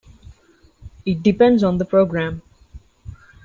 [1.05, 2.41] It depends on the programme.